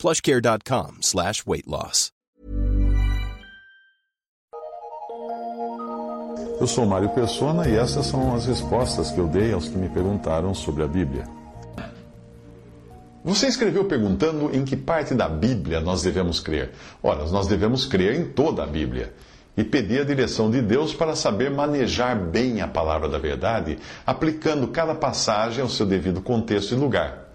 plushcare.com 0.00 1.02
slash 1.02 1.44
weight 1.46 1.68
loss. 1.68 2.10
Eu 6.58 6.66
sou 6.66 6.86
Mário 6.86 7.10
Persona 7.10 7.68
e 7.68 7.76
essas 7.76 8.06
são 8.06 8.34
as 8.34 8.46
respostas 8.46 9.10
que 9.10 9.18
eu 9.18 9.26
dei 9.26 9.52
aos 9.52 9.68
que 9.68 9.76
me 9.76 9.88
perguntaram 9.88 10.54
sobre 10.54 10.82
a 10.82 10.86
Bíblia. 10.86 11.24
Você 13.22 13.46
escreveu 13.46 13.84
perguntando 13.84 14.54
em 14.54 14.64
que 14.64 14.76
parte 14.76 15.14
da 15.14 15.28
Bíblia 15.28 15.80
nós 15.80 16.02
devemos 16.02 16.40
crer. 16.40 16.72
Ora, 17.02 17.26
nós 17.26 17.46
devemos 17.46 17.84
crer 17.84 18.18
em 18.18 18.24
toda 18.24 18.62
a 18.62 18.66
Bíblia 18.66 19.12
e 19.54 19.62
pedir 19.62 20.00
a 20.00 20.04
direção 20.04 20.50
de 20.50 20.62
Deus 20.62 20.94
para 20.94 21.14
saber 21.14 21.50
manejar 21.50 22.18
bem 22.18 22.62
a 22.62 22.68
palavra 22.68 23.08
da 23.08 23.18
verdade, 23.18 23.78
aplicando 24.06 24.68
cada 24.68 24.94
passagem 24.94 25.60
ao 25.60 25.68
seu 25.68 25.84
devido 25.84 26.22
contexto 26.22 26.72
e 26.72 26.78
lugar. 26.78 27.29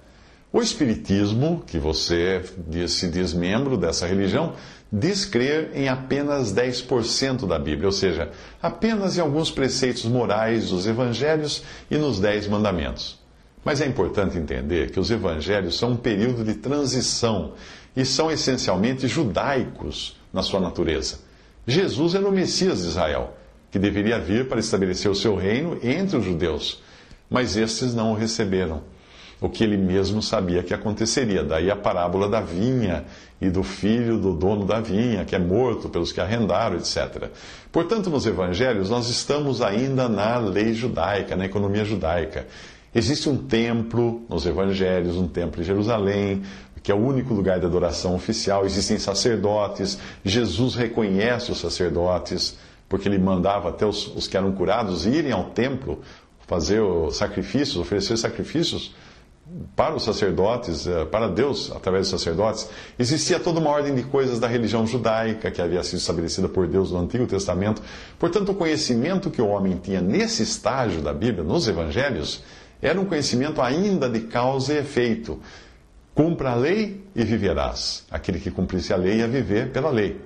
O 0.55 0.61
Espiritismo, 0.61 1.65
que 1.67 1.77
você 1.77 2.41
se 2.87 3.09
diz 3.09 3.33
membro 3.33 3.75
dessa 3.75 4.07
religião, 4.07 4.53
diz 4.89 5.25
crer 5.25 5.71
em 5.75 5.89
apenas 5.89 6.53
10% 6.53 7.45
da 7.45 7.59
Bíblia, 7.59 7.87
ou 7.87 7.91
seja, 7.91 8.31
apenas 8.61 9.17
em 9.17 9.19
alguns 9.19 9.51
preceitos 9.51 10.05
morais 10.05 10.69
dos 10.69 10.87
evangelhos 10.87 11.61
e 11.91 11.97
nos 11.97 12.21
Dez 12.21 12.47
Mandamentos. 12.47 13.19
Mas 13.65 13.81
é 13.81 13.85
importante 13.85 14.37
entender 14.37 14.91
que 14.91 14.99
os 14.99 15.11
evangelhos 15.11 15.77
são 15.77 15.91
um 15.91 15.97
período 15.97 16.41
de 16.45 16.53
transição 16.53 17.51
e 17.93 18.05
são 18.05 18.31
essencialmente 18.31 19.09
judaicos 19.09 20.15
na 20.31 20.41
sua 20.41 20.61
natureza. 20.61 21.19
Jesus 21.67 22.15
era 22.15 22.25
o 22.25 22.31
Messias 22.31 22.81
de 22.81 22.87
Israel, 22.87 23.35
que 23.69 23.77
deveria 23.77 24.19
vir 24.19 24.47
para 24.47 24.61
estabelecer 24.61 25.11
o 25.11 25.15
seu 25.15 25.35
reino 25.35 25.77
entre 25.83 26.15
os 26.15 26.23
judeus, 26.23 26.81
mas 27.29 27.57
estes 27.57 27.93
não 27.93 28.13
o 28.13 28.15
receberam 28.15 28.94
o 29.41 29.49
que 29.49 29.63
ele 29.63 29.77
mesmo 29.77 30.21
sabia 30.21 30.63
que 30.63 30.73
aconteceria. 30.73 31.43
Daí 31.43 31.69
a 31.69 31.75
parábola 31.75 32.27
da 32.27 32.41
vinha 32.41 33.05
e 33.41 33.49
do 33.49 33.63
filho 33.63 34.17
do 34.17 34.33
dono 34.33 34.65
da 34.65 34.79
vinha, 34.79 35.25
que 35.25 35.35
é 35.35 35.39
morto 35.39 35.89
pelos 35.89 36.11
que 36.11 36.21
arrendaram, 36.21 36.77
etc. 36.77 37.29
Portanto, 37.71 38.09
nos 38.09 38.25
evangelhos, 38.25 38.89
nós 38.89 39.09
estamos 39.09 39.61
ainda 39.61 40.07
na 40.07 40.37
lei 40.37 40.73
judaica, 40.73 41.35
na 41.35 41.45
economia 41.45 41.83
judaica. 41.83 42.47
Existe 42.93 43.27
um 43.27 43.37
templo 43.37 44.25
nos 44.29 44.45
evangelhos, 44.45 45.17
um 45.17 45.27
templo 45.27 45.61
em 45.61 45.65
Jerusalém, 45.65 46.43
que 46.81 46.91
é 46.91 46.95
o 46.95 46.99
único 46.99 47.33
lugar 47.33 47.59
de 47.59 47.65
adoração 47.65 48.15
oficial. 48.15 48.65
Existem 48.65 48.97
sacerdotes. 48.97 49.97
Jesus 50.23 50.75
reconhece 50.75 51.51
os 51.51 51.59
sacerdotes, 51.59 52.57
porque 52.87 53.09
ele 53.09 53.17
mandava 53.17 53.69
até 53.69 53.85
os, 53.85 54.07
os 54.15 54.27
que 54.27 54.37
eram 54.37 54.51
curados 54.53 55.05
irem 55.05 55.31
ao 55.31 55.45
templo 55.45 55.99
fazer 56.47 56.81
sacrifícios, 57.11 57.75
oferecer 57.77 58.17
sacrifícios 58.17 58.93
para 59.75 59.93
os 59.93 60.03
sacerdotes, 60.03 60.87
eh, 60.87 61.05
para 61.05 61.27
Deus, 61.27 61.71
através 61.71 62.09
dos 62.09 62.19
sacerdotes, 62.19 62.67
existia 62.97 63.39
toda 63.39 63.59
uma 63.59 63.69
ordem 63.69 63.93
de 63.93 64.01
coisas 64.03 64.39
da 64.39 64.47
religião 64.47 64.87
judaica 64.87 65.51
que 65.51 65.61
havia 65.61 65.83
sido 65.83 65.99
estabelecida 65.99 66.49
por 66.49 66.67
Deus 66.67 66.91
no 66.91 66.99
Antigo 66.99 67.27
Testamento. 67.27 67.81
Portanto, 68.17 68.51
o 68.51 68.55
conhecimento 68.55 69.29
que 69.29 69.41
o 69.41 69.47
homem 69.47 69.77
tinha 69.77 70.01
nesse 70.01 70.41
estágio 70.41 71.01
da 71.01 71.13
Bíblia, 71.13 71.43
nos 71.43 71.67
evangelhos, 71.67 72.43
era 72.81 72.99
um 72.99 73.05
conhecimento 73.05 73.61
ainda 73.61 74.09
de 74.09 74.21
causa 74.21 74.73
e 74.73 74.77
efeito. 74.77 75.39
Cumpra 76.15 76.51
a 76.51 76.55
lei 76.55 77.03
e 77.15 77.23
viverás. 77.23 78.03
Aquele 78.09 78.39
que 78.39 78.49
cumprisse 78.49 78.93
a 78.93 78.97
lei 78.97 79.17
ia 79.17 79.27
viver 79.27 79.71
pela 79.71 79.91
lei. 79.91 80.19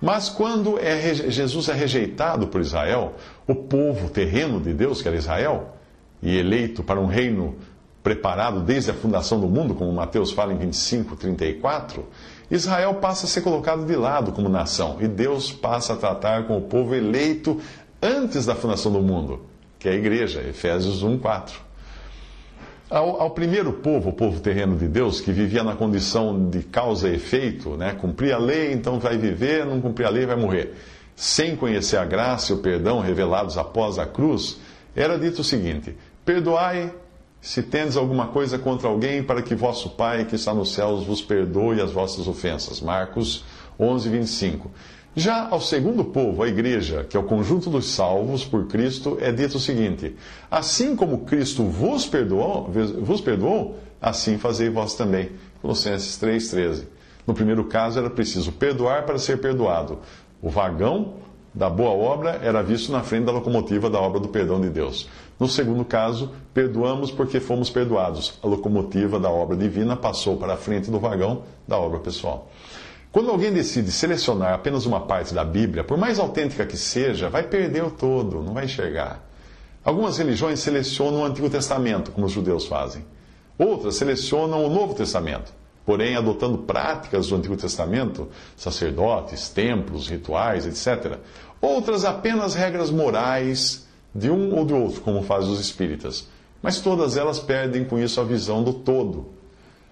Mas 0.00 0.28
quando 0.28 0.78
é, 0.78 1.14
Jesus 1.14 1.68
é 1.68 1.74
rejeitado 1.74 2.46
por 2.46 2.60
Israel, 2.60 3.14
o 3.46 3.54
povo 3.54 4.08
terreno 4.08 4.60
de 4.60 4.72
Deus, 4.72 5.02
que 5.02 5.08
era 5.08 5.16
Israel, 5.16 5.76
e 6.22 6.38
eleito 6.38 6.82
para 6.82 7.00
um 7.00 7.06
reino 7.06 7.56
preparado 8.04 8.60
desde 8.60 8.90
a 8.90 8.94
fundação 8.94 9.40
do 9.40 9.48
mundo, 9.48 9.74
como 9.74 9.90
Mateus 9.90 10.30
fala 10.30 10.52
em 10.52 10.58
25, 10.58 11.16
34, 11.16 12.06
Israel 12.50 12.94
passa 12.96 13.24
a 13.24 13.28
ser 13.28 13.40
colocado 13.40 13.86
de 13.86 13.96
lado 13.96 14.30
como 14.30 14.46
nação 14.46 14.98
e 15.00 15.08
Deus 15.08 15.50
passa 15.50 15.94
a 15.94 15.96
tratar 15.96 16.46
com 16.46 16.58
o 16.58 16.60
povo 16.60 16.94
eleito 16.94 17.58
antes 18.02 18.44
da 18.44 18.54
fundação 18.54 18.92
do 18.92 19.00
mundo, 19.00 19.46
que 19.78 19.88
é 19.88 19.92
a 19.92 19.94
igreja, 19.94 20.42
Efésios 20.42 21.02
1, 21.02 21.18
4. 21.18 21.64
Ao, 22.90 23.22
ao, 23.22 23.30
primeiro 23.30 23.72
povo, 23.72 24.10
o 24.10 24.12
povo 24.12 24.38
terreno 24.38 24.76
de 24.76 24.86
Deus, 24.86 25.22
que 25.22 25.32
vivia 25.32 25.64
na 25.64 25.74
condição 25.74 26.50
de 26.50 26.62
causa 26.62 27.08
e 27.08 27.14
efeito, 27.14 27.70
né? 27.78 27.94
cumprir 27.94 28.34
a 28.34 28.38
lei, 28.38 28.72
então 28.74 28.98
vai 28.98 29.16
viver, 29.16 29.64
não 29.64 29.80
cumprir 29.80 30.04
a 30.04 30.10
lei, 30.10 30.26
vai 30.26 30.36
morrer. 30.36 30.74
Sem 31.16 31.56
conhecer 31.56 31.96
a 31.96 32.04
graça 32.04 32.52
e 32.52 32.54
o 32.54 32.58
perdão 32.58 33.00
revelados 33.00 33.56
após 33.56 33.98
a 33.98 34.04
cruz, 34.04 34.60
era 34.94 35.18
dito 35.18 35.40
o 35.40 35.44
seguinte: 35.44 35.96
perdoai 36.24 36.92
se 37.44 37.62
tendes 37.62 37.94
alguma 37.94 38.28
coisa 38.28 38.58
contra 38.58 38.88
alguém, 38.88 39.22
para 39.22 39.42
que 39.42 39.54
vosso 39.54 39.90
Pai 39.90 40.24
que 40.24 40.34
está 40.34 40.54
nos 40.54 40.72
céus 40.72 41.04
vos 41.04 41.20
perdoe 41.20 41.78
as 41.78 41.92
vossas 41.92 42.26
ofensas. 42.26 42.80
Marcos 42.80 43.44
11, 43.78 44.08
25. 44.08 44.70
Já 45.14 45.50
ao 45.50 45.60
segundo 45.60 46.06
povo, 46.06 46.42
a 46.42 46.48
igreja, 46.48 47.04
que 47.04 47.14
é 47.14 47.20
o 47.20 47.24
conjunto 47.24 47.68
dos 47.68 47.90
salvos 47.90 48.46
por 48.46 48.66
Cristo, 48.66 49.18
é 49.20 49.30
dito 49.30 49.58
o 49.58 49.60
seguinte: 49.60 50.16
Assim 50.50 50.96
como 50.96 51.26
Cristo 51.26 51.64
vos 51.64 52.06
perdoou, 52.06 52.70
vos 53.02 53.20
perdoou 53.20 53.76
assim 54.00 54.38
fazei 54.38 54.70
vós 54.70 54.94
também. 54.94 55.32
Colossenses 55.60 56.18
3,13. 56.18 56.86
No 57.26 57.34
primeiro 57.34 57.64
caso, 57.64 57.98
era 57.98 58.08
preciso 58.08 58.52
perdoar 58.52 59.04
para 59.04 59.18
ser 59.18 59.38
perdoado. 59.38 59.98
O 60.40 60.48
vagão 60.48 61.16
da 61.54 61.70
boa 61.70 61.90
obra 61.90 62.40
era 62.42 62.62
visto 62.62 62.90
na 62.90 63.02
frente 63.02 63.26
da 63.26 63.32
locomotiva 63.32 63.88
da 63.88 64.00
obra 64.00 64.18
do 64.18 64.28
perdão 64.28 64.60
de 64.60 64.68
Deus. 64.68 65.08
No 65.38 65.48
segundo 65.48 65.84
caso, 65.84 66.32
perdoamos 66.52 67.10
porque 67.10 67.38
fomos 67.38 67.70
perdoados. 67.70 68.38
A 68.42 68.46
locomotiva 68.46 69.20
da 69.20 69.30
obra 69.30 69.56
divina 69.56 69.94
passou 69.94 70.36
para 70.36 70.54
a 70.54 70.56
frente 70.56 70.90
do 70.90 70.98
vagão 70.98 71.42
da 71.66 71.78
obra 71.78 72.00
pessoal. 72.00 72.50
Quando 73.12 73.30
alguém 73.30 73.52
decide 73.52 73.92
selecionar 73.92 74.54
apenas 74.54 74.86
uma 74.86 75.00
parte 75.00 75.32
da 75.32 75.44
Bíblia, 75.44 75.84
por 75.84 75.96
mais 75.96 76.18
autêntica 76.18 76.66
que 76.66 76.76
seja, 76.76 77.30
vai 77.30 77.44
perder 77.44 77.84
o 77.84 77.90
todo, 77.90 78.42
não 78.42 78.52
vai 78.52 78.64
enxergar. 78.64 79.24
Algumas 79.84 80.18
religiões 80.18 80.58
selecionam 80.58 81.20
o 81.20 81.24
Antigo 81.24 81.48
Testamento, 81.48 82.10
como 82.10 82.26
os 82.26 82.32
judeus 82.32 82.66
fazem. 82.66 83.04
Outras 83.56 83.94
selecionam 83.94 84.64
o 84.64 84.68
Novo 84.68 84.94
Testamento, 84.94 85.52
porém 85.84 86.16
adotando 86.16 86.58
práticas 86.58 87.28
do 87.28 87.36
Antigo 87.36 87.56
Testamento, 87.56 88.28
sacerdotes, 88.56 89.48
templos, 89.48 90.08
rituais, 90.08 90.66
etc. 90.66 91.18
Outras 91.60 92.04
apenas 92.04 92.54
regras 92.54 92.90
morais 92.90 93.86
de 94.14 94.30
um 94.30 94.54
ou 94.56 94.64
do 94.64 94.76
outro, 94.76 95.00
como 95.00 95.22
fazem 95.22 95.52
os 95.52 95.60
espíritas. 95.60 96.28
Mas 96.62 96.80
todas 96.80 97.16
elas 97.16 97.38
perdem 97.38 97.84
com 97.84 97.98
isso 97.98 98.20
a 98.20 98.24
visão 98.24 98.62
do 98.62 98.72
todo. 98.72 99.26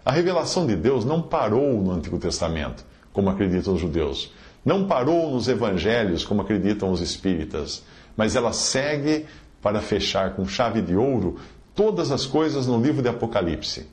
A 0.04 0.10
revelação 0.10 0.66
de 0.66 0.74
Deus 0.74 1.04
não 1.04 1.20
parou 1.20 1.80
no 1.82 1.92
Antigo 1.92 2.18
Testamento, 2.18 2.84
como 3.12 3.28
acreditam 3.28 3.74
os 3.74 3.80
judeus. 3.80 4.32
Não 4.64 4.86
parou 4.86 5.30
nos 5.30 5.48
evangelhos, 5.48 6.24
como 6.24 6.40
acreditam 6.40 6.90
os 6.90 7.00
espíritas. 7.00 7.82
Mas 8.16 8.34
ela 8.34 8.52
segue 8.52 9.26
para 9.60 9.80
fechar 9.80 10.34
com 10.34 10.46
chave 10.46 10.80
de 10.80 10.96
ouro 10.96 11.36
todas 11.74 12.10
as 12.10 12.26
coisas 12.26 12.66
no 12.66 12.80
livro 12.80 13.02
de 13.02 13.08
Apocalipse. 13.08 13.86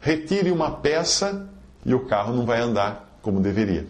Retire 0.00 0.50
uma 0.50 0.70
peça 0.70 1.48
e 1.84 1.94
o 1.94 2.06
carro 2.06 2.34
não 2.34 2.44
vai 2.44 2.60
andar 2.60 3.18
como 3.22 3.40
deveria. 3.40 3.86